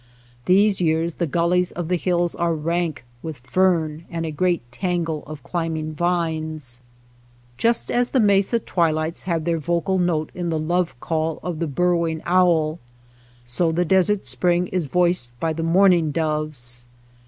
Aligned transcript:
These 0.45 0.81
years 0.81 1.13
the 1.21 1.27
gullies 1.27 1.71
of 1.73 1.87
the 1.87 1.95
hills 1.95 2.33
are 2.33 2.55
rank 2.55 3.05
with 3.21 3.37
fern 3.37 4.05
and 4.09 4.25
a 4.25 4.31
great 4.31 4.63
tangle 4.71 5.23
of 5.27 5.43
climbing 5.43 5.93
vines. 5.93 6.81
Just 7.55 7.91
as 7.91 8.09
the 8.09 8.19
mesa 8.19 8.57
twilights 8.57 9.25
have 9.25 9.43
their 9.45 9.59
vocal 9.59 9.99
note 9.99 10.31
in 10.33 10.49
the 10.49 10.57
love 10.57 10.99
call 11.01 11.39
of 11.43 11.59
the 11.59 11.67
burrow 11.67 12.07
ing 12.07 12.23
owl, 12.25 12.79
so 13.45 13.71
the 13.71 13.85
desert 13.85 14.25
spring 14.25 14.65
is 14.69 14.87
voiced 14.87 15.29
by 15.39 15.53
the 15.53 15.61
mourning 15.61 16.09
doves. 16.09 16.87